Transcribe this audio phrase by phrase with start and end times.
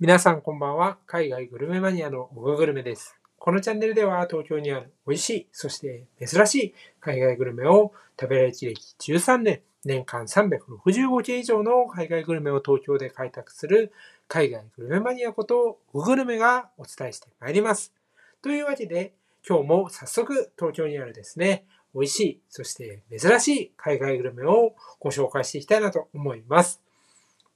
[0.00, 0.96] 皆さんこんばんは。
[1.06, 3.18] 海外グルメマニアのオガグルメです。
[3.36, 13.92] このチャンネルでは東京にある美味しい、そして珍しい海外グルメを食べられ歴13年、年間365件以上の海外グルメを東京で開拓する
[14.28, 17.92] 海外グルメマニアことオグルメがお伝えしてまいります。
[18.40, 26.80] というわけで今日も早速東京にあるですね、美味しい、そして珍しい海外グルメをご紹介していきたいなと思います。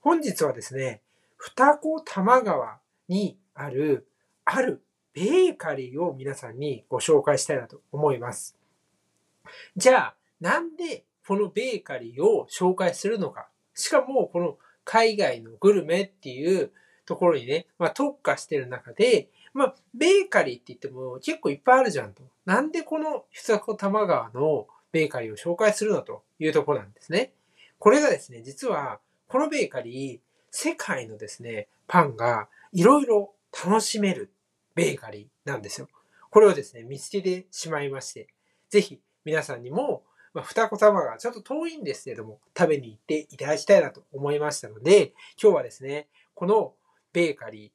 [0.01, 1.03] 本日はですね、
[1.45, 2.79] 二子玉川
[3.09, 4.07] にある、
[4.45, 4.81] ある
[5.13, 8.57] ベーカリーを皆さんにご紹介したいなと思います。
[9.77, 13.49] じゃあ、なんでこのベーカリーを紹介するのか。
[13.75, 16.71] しかも、この海外のグルメっていう
[17.07, 22.23] ところにね、まあ、特化してる中で、まあ、ベーカリーって言っても結構いっぱいあるじゃんと。
[22.45, 27.33] なんでこの二子玉川のベーカリーを紹介するのというところなんですね。
[27.81, 33.35] これがですね、実は、このベーカリー、世界のですね、パンがいろいろ
[33.67, 34.31] 楽しめる
[34.75, 35.89] ベーカリーなんですよ。
[36.31, 38.29] これをですね、見つけてしまいまして、
[38.69, 40.05] ぜひ皆さんにも、
[40.35, 46.75] まあ、二子玉がちょっと遠いんですけども、食べに行っていただきたいなと思いましたので、今日はですね、この
[47.13, 47.71] ベーカリー、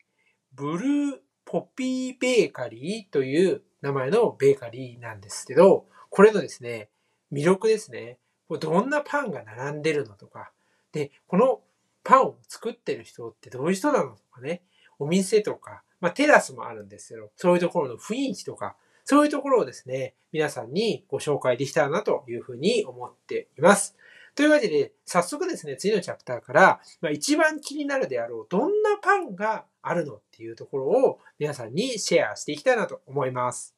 [0.53, 6.89] ブルーポピーベーカリーという名前のベーカリーなんですけど、これのですね、
[7.31, 8.19] 魅力ですね。
[8.59, 10.51] どんなパンが並んでるのとか、
[10.91, 11.61] で、この
[12.07, 14.61] パンを作ってる人ってどういう人なのとかね、
[14.97, 23.97] お店とか、まあテラスもあるんですけど、そういうところの雰囲気とか、そういうところをですね、皆さんにご紹介できたらなというふうに思っています。
[24.35, 33.75] というわけで、早速ですね、次のチャプターから、まあ、一番気になるであろう、どんなパンがあるのっていうところを皆さんにシェアしていきたいなと思います。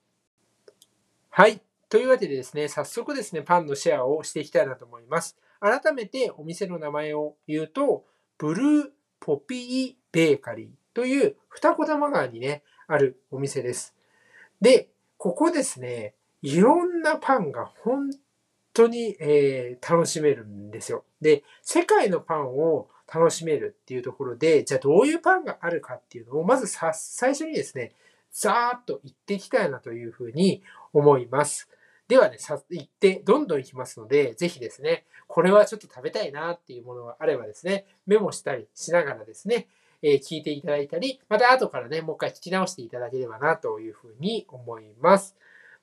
[1.30, 1.62] はい。
[1.88, 5.36] というわけでですね、早速ですね、パンのシェアをしていきたいなと思います。
[5.60, 8.06] 改めてお店の名前を言うと、
[8.40, 8.84] ブルー
[9.20, 13.94] ポピーベーカリーという二子玉川にね、あるお店です。
[14.62, 14.88] で、
[15.18, 18.10] ここですね、いろんなパンが本
[18.74, 21.04] 当に、えー、楽しめるんですよ。
[21.20, 27.92] で、世界のパンを楽しめるっていうところで、じゃあどういうパンがあるかっていうのを、まずさ、最初にですね、
[28.32, 30.64] ざーっと言っていきたいなというふうに
[30.94, 31.68] 思います。
[32.10, 39.68] ではね、さ、行って、どんどん行きますので、ぜひですね、これはちょっと食べたいなっていうものがあればですね、メモしたりしながらですね、
[40.02, 45.36] えー、聞いていただいたり、また後からね、もう一回聞き直していただければなというふうに思います。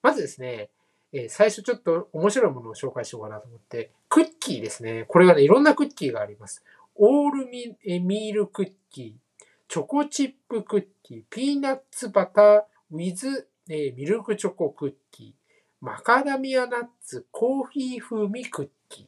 [0.03, 0.69] まずですね、
[1.13, 5.05] え、最初ちょっと面白いものを紹介しようかなと思って、クッキーですね。
[5.07, 6.65] これがね、いろんなクッキーがあります。
[6.97, 15.46] オールミミールクッキー、チョコチップクッキー、ピーナッツバターウィズ、え、ミルクチョコクッキー、
[15.87, 19.07] マカダミアナッツコーヒー風味クッキー。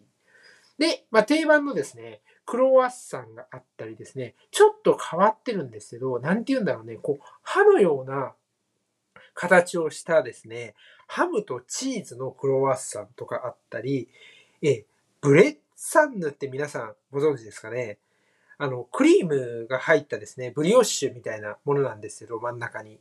[0.78, 8.32] で、まあ、定番のですね、クロワッサンがあったりですね、ちょっと変わってるんですけど、なんて言うんだろうね、こう、歯のような
[9.34, 10.76] 形をしたですね、
[11.08, 14.08] ハムとチーズのクロワッサンとかあったり、
[14.62, 14.84] え、
[15.20, 17.98] ブレッサンヌって皆さんご存知ですかね？
[18.56, 23.00] あの、クリームが入ったですね、ブリオッシュみたいなものなんですけど、真ん中に。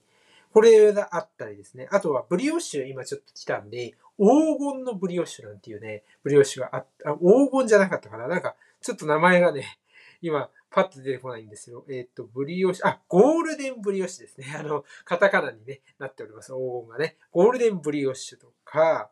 [0.53, 1.87] これがあったりですね。
[1.91, 9.79] あとはブリオッシュ今ちょっと来たんで、黄金のブリオッシュなんていうね、ブリオッシュがあった、黄金じゃなかったかななんか、ちょっと名前がね、
[10.21, 11.85] 今、パッと出てこないんですよ。
[11.89, 14.53] えっ、と、ブリオッシュ、あ、ゴールデンブリオッシュですね。
[14.57, 16.51] あの、カタカナにね、なっております。
[16.51, 17.17] 黄金がね。
[17.31, 19.09] ゴールデンブリオッシュとか、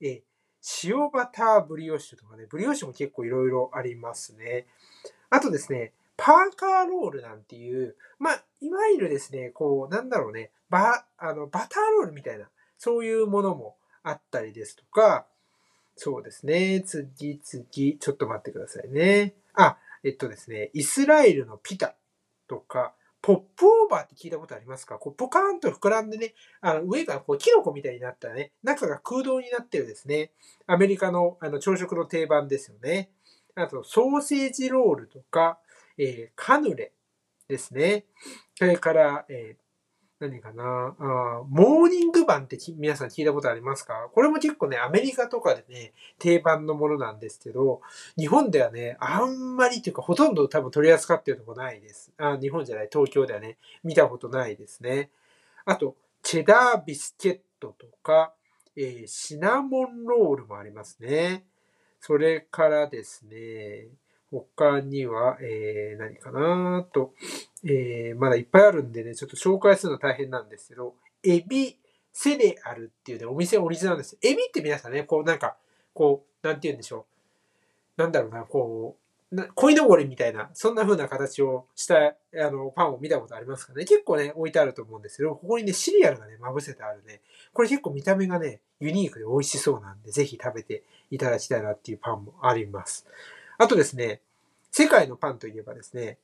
[0.00, 0.22] え
[0.84, 4.66] 塩バターブリオッシュとかね、ブリオッシュも結構いろいろありますね。
[5.30, 15.26] あとですね、パーカーロールなんていう、まあ、いわゆるですね、こう、なんだろうね、バ、あの、バターロールみたいな、そういうものもあったりですとか、
[15.96, 19.34] そうですね、次々、ちょっと待ってくださいね。
[19.54, 21.94] あ、えっとですね、イスラエルのピタ
[22.48, 24.96] とか、ポップオーバーって聞いたことありますか？
[24.96, 30.30] こうポカーンと膨らんでね、あの上がこうキノコみたいになったね、中が空洞になってるですね、
[30.68, 33.10] アメリカのあの朝食の定番ですよね。
[33.56, 35.58] あと、ソーセージロールとか、
[35.98, 36.92] えー、カヌレ
[37.48, 38.04] ですね。
[38.54, 39.62] それから、えー、
[40.20, 40.96] 何かな？
[40.98, 44.08] あモーニング版って皆さん聞いたことありますか？
[44.12, 47.80] これも結構ね、アメリカとかでね、定番のものなんですけど、
[48.16, 52.12] 日本ではね、あんまりというかほとんど多分取り扱ってるとこないです。
[52.18, 55.10] あ日本じゃない、東京ではね、見たことないですね。
[55.64, 58.34] あと、チェダービスケットとか、
[58.76, 61.44] えー、シナモンロールもありますね。
[62.00, 63.86] それからですね、
[64.30, 67.14] 他には、えー、何かなと、
[67.64, 70.94] えー、まだいっぱいあるんでね、ちょっと紹介するの大変なんですけど、
[71.24, 71.76] エビ
[72.12, 74.18] セレアルっていうね、お店オリジナルです。
[74.22, 75.56] エビって皆さんね、こうなんか、
[75.94, 77.06] こう、なんて言うんでしょ
[77.96, 78.00] う。
[78.00, 78.96] なんだろうな、こ
[79.30, 82.14] う、な鯉のぼりみたいな、そんな風な形をしたあ
[82.50, 87.20] のパンを見たことありますかね結構ね、置いてあると思うんですけど、ここにね、シリアルがね、まぶせてあるね、
[87.52, 93.06] これ結構見た目がね、ユニークで美味しそうなんで、ぜひ食べていただきたいなっていうパンもあります。
[93.58, 94.22] あとですね、
[94.70, 96.18] 世界のパンといえばですね、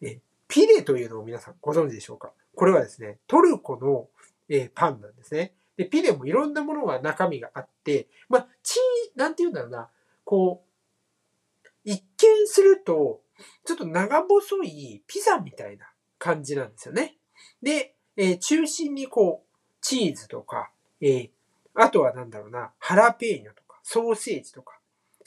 [0.00, 0.18] え
[0.48, 2.32] ピレというのを皆さんご存知でしょうか？
[2.56, 4.08] これはですね、トルコの、
[4.48, 5.52] えパンなんですね。
[5.76, 9.90] で、ピレもいろんなものが中身があって、まあ、チー、なんて言うんだろうな、
[10.24, 13.20] こう、一見すると、
[13.64, 15.86] ちょっと長細いピザみたいな
[16.18, 17.16] 感じなんですよね。
[17.62, 19.48] で、えー、中心にこう、
[19.80, 21.30] チーズとか、えー、
[21.74, 24.77] あとはなんだろうな、ハラペーニョとか、ソーセージとか、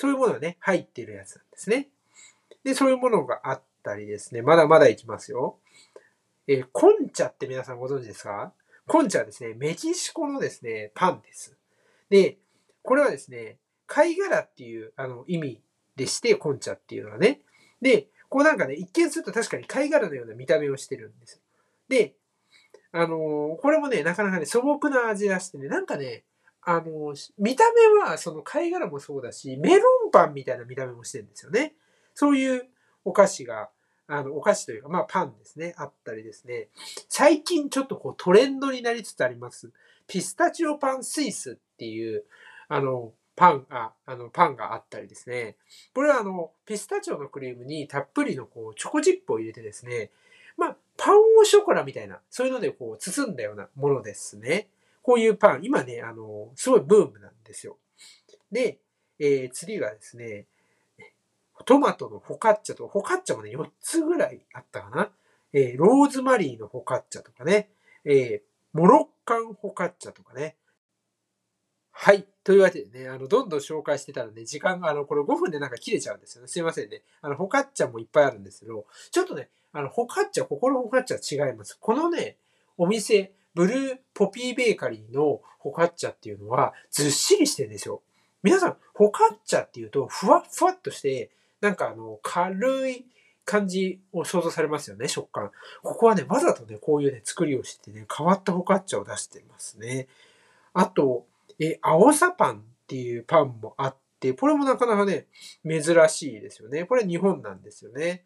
[0.02, 1.90] そういうものがね、入ってるやつなんですね。
[2.64, 5.60] で、そういうものがあったりですね、まだまだいきますよ。
[6.48, 8.52] えー、コンチャって皆さんご存知ですか？
[8.88, 11.56] コンチャはですね、メキシコのですね、パンです。
[12.10, 12.40] で、
[12.82, 15.62] これはですね、貝殻っていうあの意味
[15.96, 17.42] でして、コンチャっていうのはね。
[17.80, 21.40] で、こうなんかね、一見すると確かに貝殻のような見た目をしてるんです。
[21.90, 22.16] で、
[22.92, 26.24] あのー、これもね、なかなかね、素朴な味がしてね、なんかね、
[26.64, 31.74] あの、見た目はその貝殻もそうだし、メロンパンみたいな見た目もしてるんですよね。
[32.14, 32.68] そういう
[33.04, 33.70] お菓子が、
[34.08, 36.68] あの、お菓子というか、まあパンですね、あったりですね。
[37.10, 39.72] 最近ちょっとこうトレンドになりつつあります。
[40.08, 42.26] ピスタチオパンスイスっていう、
[42.68, 45.56] あの、パンが、あの、パンがあったりですね。
[45.94, 50.12] これはあの、ピスタチオのクリームにたっぷりのこう、チョコチップを入れてですね、
[50.58, 54.68] まあ、パンオショコラみたいな、そういうのでこう、包んだようなものですね。
[55.02, 57.78] こういうパン、今ね、あの、すごいブームなんですよ。
[58.52, 58.80] で、
[59.20, 60.48] えー、次がですね、
[61.66, 65.10] トマトのフォカッチャと、フォカッチャもね、4つぐらいあったかな。
[65.54, 67.70] えー、ローズマリーのフォカッチャとかね、
[68.06, 68.42] えー、
[68.74, 70.56] モロッカンフォカッチャとかね、
[71.92, 72.26] はい。
[72.44, 76.48] というわけでね、あの、どんどん紹介してたらね、時間が、あの、これ5分でなんか切れちゃうんですよね。
[76.48, 77.04] すいませんね。
[77.22, 81.78] あの、ホカッチャもいっぱいあるんですけど、ちょっとね、あの、ホカッチャ、ここのホカッチャ違います。
[81.80, 82.38] このね、
[82.78, 88.02] お店、ブルーポピーベーカリーのホカッチャっていうのは、ずっしりしてるんですよ。
[88.44, 93.06] 皆さん、ホカッチャっていうと、ふわっふわっとして、なんかあの、軽い
[93.46, 95.52] 感じを想像されますよね、食感。
[95.84, 100.08] ここはね、わざとね、こういうね、作りをしてね、変わったホカッチャを出してますね。
[100.74, 101.26] あと、
[101.60, 105.28] え、青さパンっていうパンもあって、これもなかなかね、
[105.64, 106.86] 珍しいですよね。
[106.86, 108.24] これ日本なんですよね。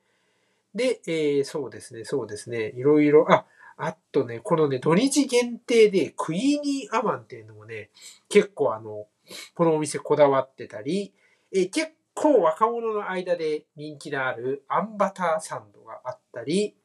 [0.73, 2.73] で、えー、そうですね、そうですね。
[2.75, 3.45] いろいろ、あ、
[3.77, 7.89] あとね、このね、土日限定でクイーニーアマンっていうのもね、
[8.29, 9.07] 結構あの、
[9.53, 11.13] このお店こだわってたり、
[11.51, 16.75] え、結構若者の間で人気のあるアンバターサンドがあったり、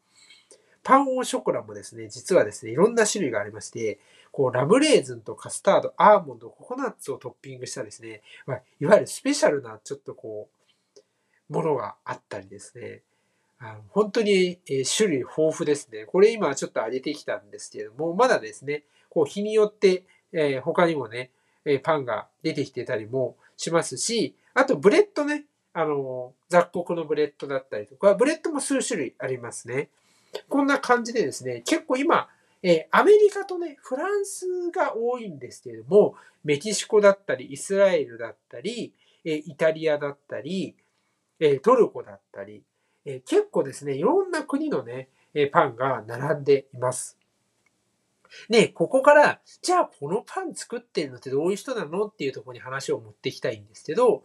[0.83, 4.01] パンオーショコラもですね、実はですね、いろんな種類がありまして、
[4.33, 10.49] こう、ラムレーズンとカスタード、アーモンド、ココナッツをトッピングしたですね、まあ、いわゆるスペシャルなちょっとこ
[11.49, 13.03] う、ものがあったりですね、
[13.91, 14.59] 本当に、
[14.97, 16.07] 種類豊富ですね。
[16.07, 21.31] これ今ちょっと上げてきたんですけれども、まだですね、こう日によって、え、他にもね、
[21.65, 29.91] えパンが出てきてたりもしますし、あとブレッドね、あの、雑穀のブレッドだったりとか、ブレッドも数種類ありますね。
[30.49, 32.29] こんな感じでですね、結構今、
[32.63, 36.15] え、アメリカとね、フランスが多いんですけれども、
[36.45, 40.77] メキシコだったり、イスラエルだったり、え、イタリアだったり、
[41.39, 42.63] え、トルコだったり、
[43.11, 47.19] え結構ですね、いろんな国のね、えパンが並んでいます。
[48.49, 54.23] で、ここから、じゃあこのパン作ってるのってどういう人なのっていうところに話を持っていきたいんですけど、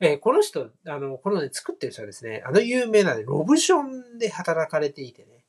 [0.00, 5.44] えこの人、あの、このね、作ってる人はですね、あの有名なね、ロブションで働かれていてね、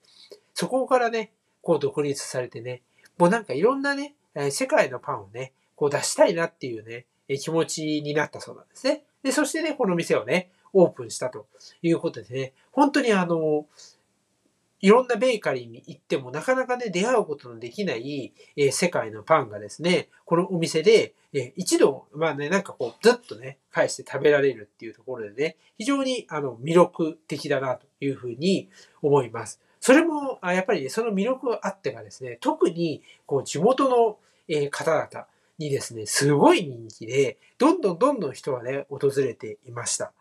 [0.54, 2.84] そこからね、こう独立されてね、
[3.18, 4.16] もうなんかいろんなね、
[4.52, 7.08] 世界のパンをね、こう出したいなっていうね、
[7.40, 9.04] 気持ちになったそうなんですね。
[9.24, 11.48] で、そしてね、この店をね、オープンしたと
[11.82, 13.66] いうことでね、本当にあの、
[14.82, 28.70] いろんなベーカリーに行ってもなかなかね、出会うことのできない、えー、世界のパンがですね、このお店で、えー、一度、まあね、なんかこう、ずっとね、返して食べられるっていうところでね、非常にあの魅力的だなというふうに
[29.02, 29.62] 思います。
[29.80, 34.18] それも、あやっぱり、ね、その魅力があってかですね、特に、こう、地元の、
[34.48, 35.28] え方々
[35.58, 40.12] にですね、すごい人気で、どんどんどんどん人がね、訪れていました。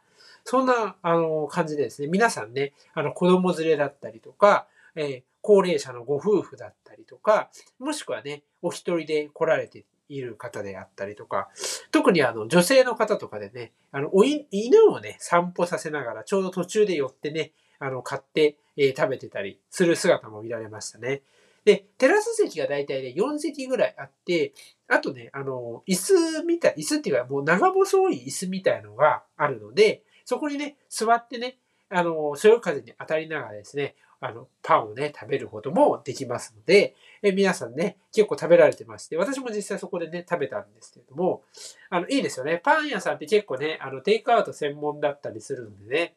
[0.45, 11.49] そんな、あの、感じでですね、皆さんね、あの、子供連れだったりとか、えー、高齢者のご夫婦だったりとか、もしくはね、お一人で来られている方であったりとか、
[11.91, 14.45] 特にあの、女性の方とかでね、あの、お犬
[14.91, 21.23] をね、散歩させながら、ちょうど途中で寄ってね、あの、買って、えー、食べてたりする姿も見られましたね。
[21.65, 24.53] で、テラス席が大体ね、4席ぐらいあって、
[24.89, 31.59] あとね、あの、椅子みたい、椅子っていうかもう長細い椅子みたいのがあるので、そこにね、座ってね、
[31.90, 41.43] あの、そよ風に当たりながらですね、あの、パンをね、食べることもできますので、え皆さんね、結構食べられてまして、私も実際そこでね、食べたんですけれども、
[41.90, 42.59] あの、いいですよね。
[42.64, 46.14] パン屋さんって結構ね、あの、テイクアウト専門だったりするのでね、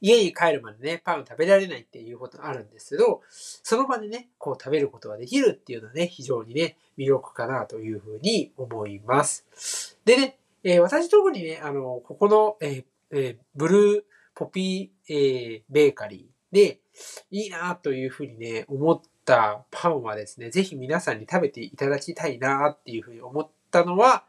[0.00, 9.98] 家に帰るまでね、パン食べられないっていうことがあるんですけど、その場でね、こう食べることができるっていうのはね、非常にね、魅力かなというふうに思います。
[10.04, 14.02] でね、えー、私特にね、あの、ここの、えーえー、ブルー
[14.34, 16.80] ポピー、えー、ベーカリーで、
[17.30, 24.24] いいなというふうにね、思ったパンはですね、ぜひ皆さんに食べていただきたいなっていうふうに思ったのは、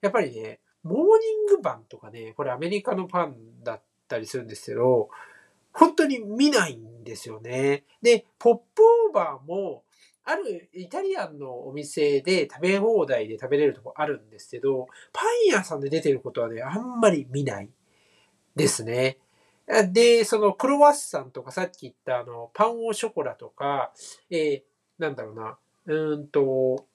[0.00, 5.10] やっぱりね、モーニングパンとかね、これアメリカのパンだったりするんですけど、
[5.72, 7.84] 本当に見ないんですよね。
[8.00, 9.82] で、ポップオーバーも、
[10.26, 17.70] あるイタリアンのお店で食べ放題で食べれるとこあるんですけど、パン屋さんで出てることはね、あんまり見ない
[18.56, 19.18] ですね。
[19.92, 23.92] で、そのクロワッサンとかさっき言ったあの、パンオショコラとか、
[24.28, 24.62] えー、
[24.98, 26.86] なんだろうな、うんと、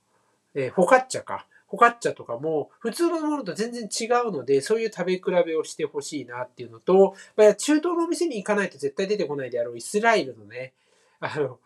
[0.54, 1.48] えー、フォカッチャか。
[1.70, 10.74] フォカッチャとかも普通のものと全然違うので、そういう食べ比べをしてほしいなっていうのと、まあ、中東のお店に行かないと絶対出てこないであろうイスラエルのね、
[11.22, 11.60] あの、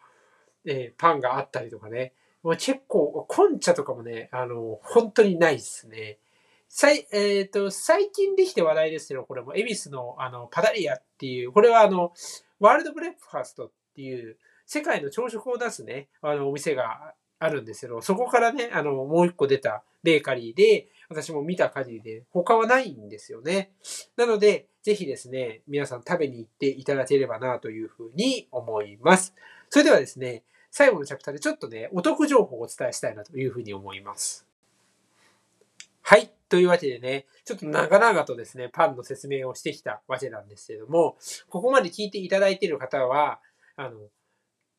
[0.67, 2.13] えー、パンがあったりとかね。
[2.43, 6.19] もう結構、コンチャとかもね、あの、本当にないですね。
[6.67, 12.13] さい、えっ、ー、と、最近できて話題ですけど、これも、恵比寿の、あの、パダリアっていう、これはあの、
[12.59, 23.71] ワールドブレックファーストっていう、世界の朝食を出すね、あの、お店があるんですけど、そこからね、あの、もう一個出たベーカリーで、私も見た限りで、他はないんですよね。
[24.17, 29.33] なので、ぜひですね、皆さん食べに行っていただければなというふうに思います。
[29.69, 30.43] それではですね、
[30.77, 34.45] 最後のチャプターでちょっとね、お得情報をお伝えしたいなというふうに思います。
[36.01, 36.33] はい。
[36.49, 41.15] というわけでね、ちょっと長々とですね、パンの説明をしてきたわけなんですけれども、
[41.47, 43.39] ここまで聞いていただいている方は、
[43.77, 43.95] あの、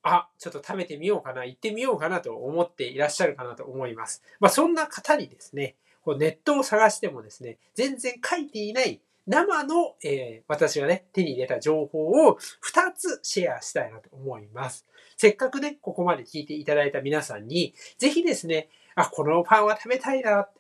[0.03, 4.23] あ、ちょっと食べてみようかな、行ってみようかなと思っていらっしゃるかなと思います。
[4.39, 14.87] まあ、そんな方にですね、こうネットを探してもですね、全然書いていない生の、えー、私がね、手に入れた情報を2つシェアしたいなと思います。
[15.17, 20.51] せっかくね、ここまで聞いていただいた皆さんに、ぜひですね、あ、このパンは食べたいなっ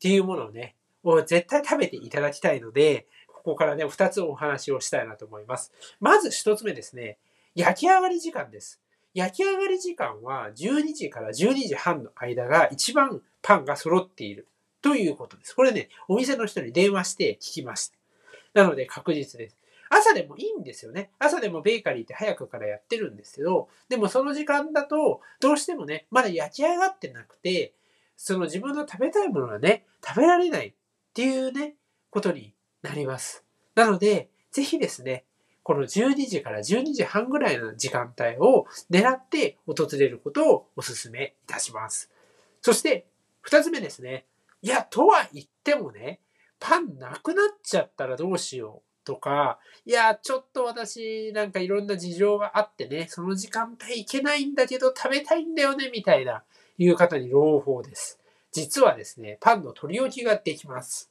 [0.00, 5.72] ていうものをね、を絶対食べていただきたいので、ここからね、2つお話をしたいなと思います。
[6.00, 7.18] まず1つ目ですね、
[7.54, 8.80] 焼き上がり時間です。
[9.12, 14.46] 焼き上がり時間は12時から12時半の間が一番パンが揃っている
[14.82, 15.54] ということです。
[15.54, 17.96] これね、お店の人に電話して聞きました。
[18.54, 19.56] なので確実です。
[19.90, 21.10] 朝でもいいんですよね。
[21.18, 27.74] 朝でもベーカリーって早くからやってるんですけど、でもその時間だと、どうしてもね、まだ焼き上がってなくて、
[28.16, 30.72] その自分の食べたいものがね、食べられないっ
[31.12, 31.74] ていうね、
[32.10, 33.44] ことになります。
[33.74, 35.24] なので、ぜひですね、
[35.64, 42.10] この12時から12時半ぐらいの時間帯を狙って訪れることをお勧めいたします。
[42.62, 43.06] そして、
[43.40, 44.26] 二つ目ですね。
[44.62, 46.20] いや、とは言ってもね、
[46.58, 56.44] パンなくなっちゃったらどうしようとか、いや、ちょっと私なんかいろんな事情があってね、その時間帯行けないんだけど食べたいんだよね、みたいな、
[56.78, 58.20] いう方に朗報です。
[58.52, 61.10] 実はですね、パンの取り置きができます。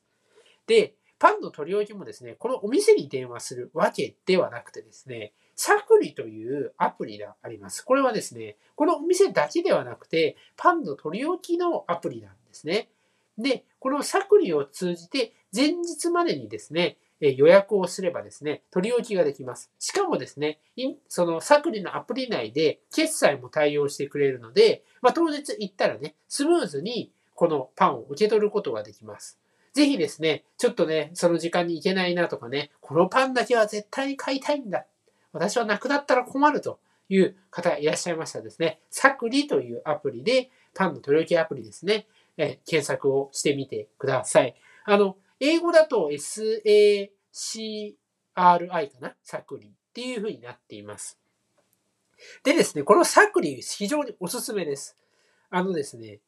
[0.68, 7.82] で、パンの取り置きもですね、このお店に電話するわけではなくてですね、サクリというアプリがあります。
[7.84, 12.90] これはですね、このお店だけではなくて、パンの取り置きのアプリなんですね。
[13.42, 19.72] で、このサクリを通じて、前日までにですね、予約をすればですね、取り置きができます。
[19.80, 20.60] しかもですね、
[21.08, 29.38] そのサクリのアプリ内で決済も対応してくれるので、まあ、当日行ったらね、スムーズにこのパンを受け取ることができます。
[29.74, 34.86] ぜひですね、ちょっとね、その時間に行けないなとかね、このパンだけは絶対に買いたいんだ。
[35.32, 36.80] 私はなくなったら困ると
[37.10, 42.08] いう方いらっしゃいましたですね、サクリというアプリで、パンの取り置きアプリですね、
[42.40, 44.56] え検索をしてみてください。
[44.86, 47.10] あの、英語だと SACRI
[48.34, 49.14] かな？
[49.22, 51.20] サクリっていう風になっています。
[52.44, 54.96] でですね、このサクリ非常におすすめです。
[55.50, 56.20] あのですね、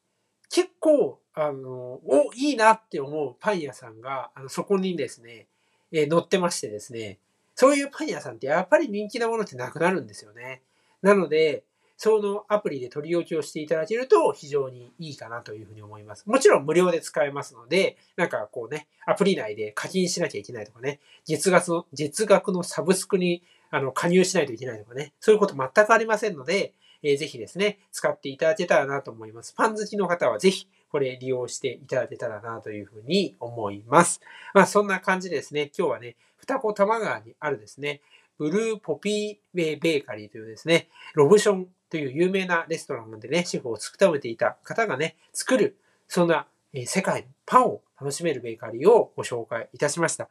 [0.50, 5.46] 結構、あの、お、いいなって思うパン屋さんが、あの、そこにですね、
[5.92, 7.20] えー、載ってましてですね、
[7.54, 10.62] そういうパン屋さんってやっぱり人気なものってなくなるんですよね。
[11.00, 11.64] なので、
[12.04, 16.28] そのアプリで取り置きをしていただけると非常にいいかなというふうに思います。
[16.28, 29.54] もちろん無料で使えますので、なんかこうね、アプリ内で課金しなきゃいけないとかね、月額の、月額のサブスクにあの加入しないといけないとかね、そういうこと全くありませんので、えー、ぜひですね、使っていただけたらなと思います。
[29.56, 34.20] パン好きの方はぜひ、これ利用していただけたらなというふうに思います。
[34.54, 35.70] まあそんな感じですね。
[35.78, 38.00] 今日はね、二子玉川にあるですね、
[38.38, 45.76] ブルーポピーウェイベーカリーというですね、ロブションという有名なレストランでね、シェフを務めていた方がね、作る、
[46.08, 46.46] そんな
[46.86, 50.28] 世界のパンを楽しめるベーカリーをご紹介いたしました。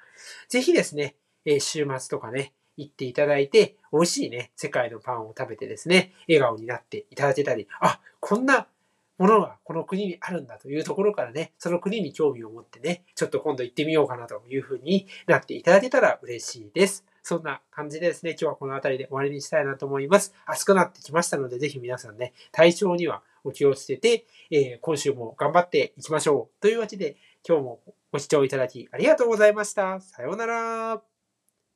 [0.50, 1.16] ぜひですね、
[1.60, 8.68] 週末とかね、行っていただいて、美味しいね、世界のパンを食べてですね、笑顔になっていただけたり、あ、こんな
[9.18, 17.06] ものがこの国にあるんだというところからね、その国に興味を持ってね、ちょっと今度行ってみようかなというふうになっていただけたら嬉しいです。
[17.32, 20.34] そんな感じでですね、今日はこの辺りで終わりにしたいなと思います。
[20.46, 26.62] 暑くなってきましたので、ぜひ皆さんね、体調にはお気をつけて、えー、今週も頑張っていきましょう。
[26.62, 27.16] というわけで、
[27.48, 27.80] 今日も
[28.12, 30.02] ご視聴いただきありがとうございました。
[30.02, 31.11] さようなら。